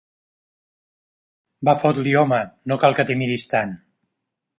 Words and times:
Va, 1.69 1.75
fot-li, 1.83 2.15
home: 2.21 2.39
no 2.73 2.79
cal 2.85 2.97
que 3.01 3.05
t'hi 3.11 3.19
miris 3.21 3.47
tant! 3.53 3.77